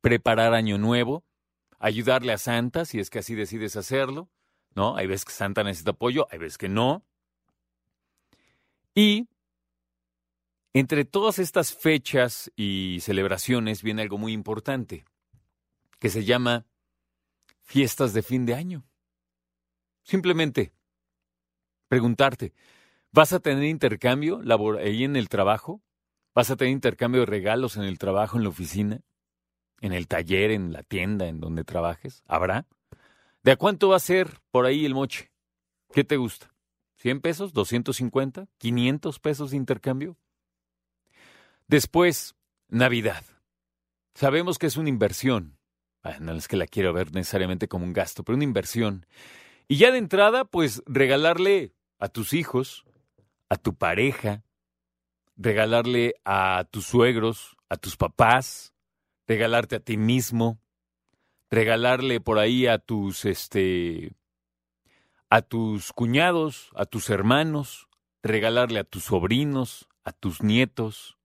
[0.00, 1.24] preparar Año Nuevo,
[1.78, 4.30] ayudarle a Santa si es que así decides hacerlo,
[4.74, 4.96] ¿no?
[4.96, 7.04] Hay veces que Santa necesita apoyo, hay veces que no.
[8.94, 9.28] Y
[10.72, 15.04] entre todas estas fechas y celebraciones viene algo muy importante,
[15.98, 16.66] que se llama
[17.60, 18.84] fiestas de fin de año.
[20.02, 20.72] Simplemente
[21.92, 22.54] preguntarte,
[23.10, 24.40] ¿vas a tener intercambio
[24.78, 25.82] ahí en el trabajo?
[26.34, 29.02] ¿Vas a tener intercambio de regalos en el trabajo, en la oficina?
[29.82, 32.22] ¿En el taller, en la tienda, en donde trabajes?
[32.26, 32.66] ¿Habrá?
[33.42, 35.32] ¿De a cuánto va a ser por ahí el moche?
[35.92, 36.54] ¿Qué te gusta?
[36.96, 37.52] ¿100 pesos?
[37.52, 38.48] ¿250?
[38.58, 40.16] ¿500 pesos de intercambio?
[41.68, 42.36] Después,
[42.68, 43.22] Navidad.
[44.14, 45.58] Sabemos que es una inversión.
[46.20, 49.04] no es que la quiero ver necesariamente como un gasto, pero una inversión.
[49.68, 52.84] Y ya de entrada, pues regalarle a tus hijos,
[53.48, 54.42] a tu pareja,
[55.36, 58.74] regalarle a tus suegros, a tus papás,
[59.28, 60.60] regalarte a ti mismo,
[61.48, 64.16] regalarle por ahí a tus este
[65.30, 67.88] a tus cuñados, a tus hermanos,
[68.20, 71.18] regalarle a tus sobrinos, a tus nietos,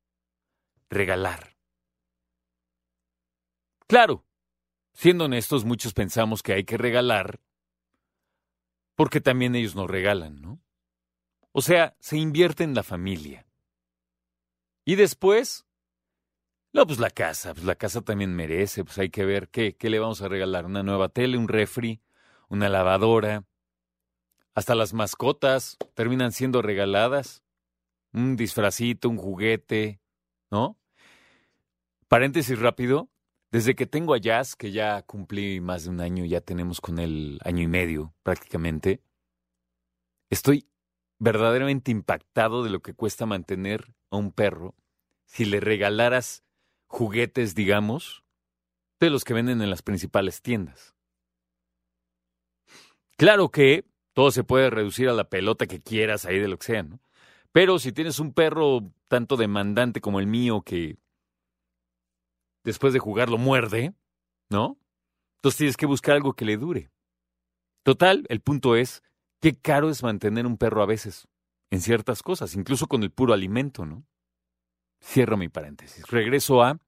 [0.92, 1.58] regalar.
[3.88, 4.26] Claro,
[4.94, 7.42] siendo honestos, muchos pensamos que hay que regalar
[8.94, 10.60] porque también ellos nos regalan, ¿no?
[11.58, 13.48] O sea, se invierte en la familia.
[14.86, 15.66] Y después,
[16.72, 19.90] no, pues la casa, pues la casa también merece, pues hay que ver qué, qué
[19.90, 22.00] le vamos a regalar, una nueva tele, un refri,
[22.48, 23.44] una lavadora,
[24.54, 27.42] hasta las mascotas terminan siendo regaladas,
[28.14, 30.00] un disfrazito, un juguete,
[30.52, 30.78] ¿no?
[32.08, 33.10] Paréntesis rápido,
[33.50, 37.00] desde que tengo a Jazz, que ya cumplí más de un año, ya tenemos con
[37.00, 39.02] él año y medio prácticamente,
[40.30, 40.68] estoy
[41.20, 44.76] verdaderamente impactado de lo que cuesta mantener a un perro
[45.26, 46.44] si le regalaras
[46.88, 48.24] juguetes, digamos,
[49.00, 50.96] de los que venden en las principales tiendas.
[53.18, 56.68] Claro que todo se puede reducir a la pelota que quieras ahí de lo que
[56.68, 57.00] sea, ¿no?
[57.52, 60.98] Pero si tienes un perro tanto demandante como el mío que
[62.64, 63.94] después de jugarlo muerde,
[64.50, 64.78] ¿no?
[65.38, 66.92] Entonces tienes que buscar algo que le dure.
[67.84, 69.02] Total, el punto es,
[69.40, 71.28] qué caro es mantener un perro a veces,
[71.70, 74.06] en ciertas cosas, incluso con el puro alimento, ¿no?
[75.04, 76.06] Cierro mi paréntesis.
[76.08, 76.80] Regreso a,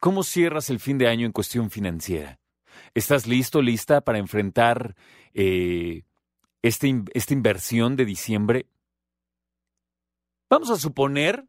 [0.00, 2.38] ¿cómo cierras el fin de año en cuestión financiera?
[2.94, 4.94] ¿Estás listo, lista para enfrentar
[5.34, 6.04] eh,
[6.62, 8.66] este, esta inversión de diciembre?
[10.48, 11.46] Vamos a suponer,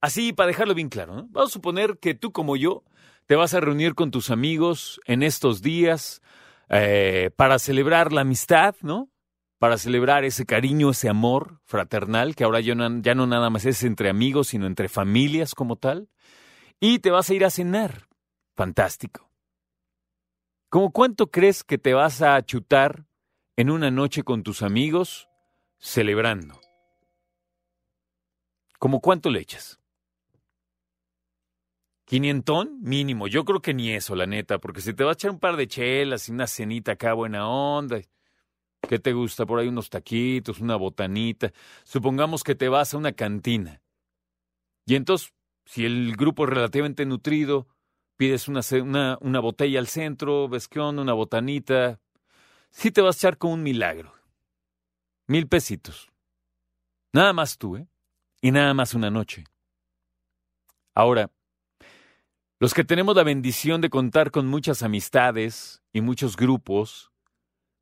[0.00, 1.26] así para dejarlo bien claro, ¿no?
[1.30, 2.84] vamos a suponer que tú como yo
[3.26, 6.20] te vas a reunir con tus amigos en estos días
[6.68, 9.08] eh, para celebrar la amistad, ¿no?
[9.58, 14.10] Para celebrar ese cariño, ese amor fraternal, que ahora ya no, nada más es entre
[14.10, 16.08] amigos, sino entre familias como tal.
[16.80, 18.08] Y te vas a ir a cenar.
[18.56, 19.30] Fantástico.
[20.68, 23.06] ¿Cómo cuánto crees que te vas a chutar
[23.56, 25.28] en una noche con tus amigos
[25.78, 26.60] celebrando?
[28.78, 29.80] ¿Cómo cuánto le echas?
[32.04, 32.80] ¿Quinientón?
[32.82, 33.28] Mínimo.
[33.28, 35.56] Yo creo que ni eso, la neta, porque si te vas a echar un par
[35.56, 38.00] de chelas y una cenita acá buena onda,
[38.88, 39.46] ¿Qué te gusta?
[39.46, 41.52] Por ahí unos taquitos, una botanita.
[41.84, 43.80] Supongamos que te vas a una cantina.
[44.86, 45.32] Y entonces,
[45.64, 47.66] si el grupo es relativamente nutrido,
[48.16, 52.00] pides una, una, una botella al centro, ves qué onda, una botanita.
[52.70, 54.12] Sí te vas a echar con un milagro.
[55.26, 56.10] Mil pesitos.
[57.12, 57.86] Nada más tú, ¿eh?
[58.42, 59.44] Y nada más una noche.
[60.94, 61.30] Ahora,
[62.60, 67.13] los que tenemos la bendición de contar con muchas amistades y muchos grupos,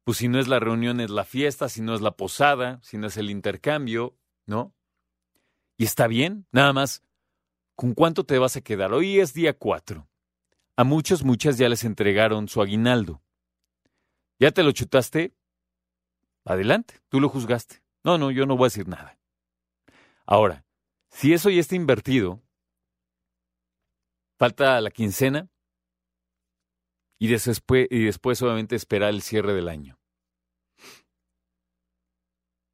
[0.05, 2.99] pues si no es la reunión es la fiesta, si no es la posada, si
[2.99, 4.17] no es el intercambio,
[4.47, 4.75] ¿no?
[5.77, 7.03] Y está bien, nada más,
[7.77, 8.93] ¿con cuánto te vas a quedar?
[8.93, 10.09] Hoy es día cuatro.
[10.77, 13.23] A muchos, muchas ya les entregaron su aguinaldo.
[14.39, 15.35] ¿Ya te lo chutaste?
[16.45, 17.83] Adelante, tú lo juzgaste.
[18.03, 19.19] No, no, yo no voy a decir nada.
[20.27, 20.65] Ahora,
[21.11, 22.43] si eso ya está invertido,
[24.39, 25.49] falta la quincena
[27.25, 29.97] y después, obviamente esperar el cierre del año.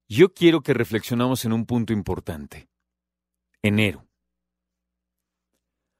[0.08, 2.70] Yo quiero que reflexionamos en un punto importante.
[3.62, 4.08] Enero.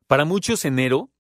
[0.07, 1.11] Para muchos enero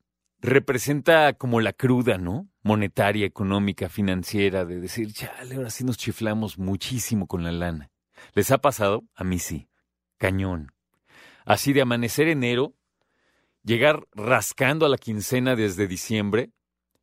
[0.41, 2.49] representa como la cruda, ¿no?
[2.63, 7.91] Monetaria, económica, financiera, de decir, chale, ahora sí nos chiflamos muchísimo con la lana.
[8.33, 9.05] ¿Les ha pasado?
[9.15, 9.69] A mí sí.
[10.17, 10.73] Cañón.
[11.45, 12.75] Así de amanecer enero,
[13.65, 16.53] llegar rascando a la quincena desde diciembre,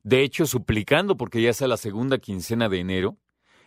[0.05, 3.17] de hecho suplicando porque ya sea la segunda quincena de enero,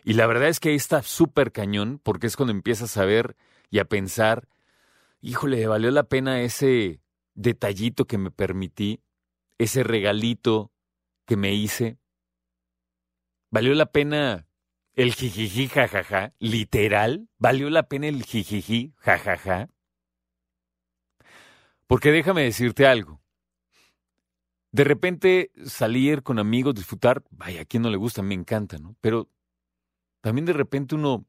[0.05, 3.37] y la verdad es que ahí está súper cañón porque es cuando empiezas a ver
[3.71, 4.49] y a pensar,
[5.21, 7.01] híjole, valió la pena ese
[7.35, 9.03] detallito que me permití,
[9.59, 10.71] ese regalito
[11.27, 11.99] que me hice.
[13.51, 14.47] ¿Valió la pena
[14.95, 16.35] el jijiji jajaja?
[16.39, 17.29] ¿Literal?
[17.37, 19.71] ¿Valió la pena el jijiji jajaja?
[21.89, 23.21] Porque déjame decirte algo.
[24.71, 28.97] De repente salir con amigos, disfrutar, vaya, a quien no le gusta, me encanta, ¿no?
[29.01, 29.29] Pero
[30.21, 31.25] también de repente uno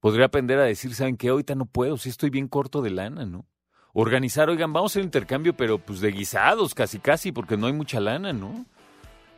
[0.00, 1.28] podría aprender a decir, ¿saben qué?
[1.28, 3.46] Ahorita no puedo, si estoy bien corto de lana, ¿no?
[3.92, 7.74] Organizar, oigan, vamos a hacer intercambio, pero pues de guisados, casi casi, porque no hay
[7.74, 8.64] mucha lana, ¿no?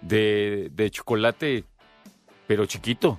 [0.00, 1.64] De, de chocolate,
[2.46, 3.19] pero chiquito.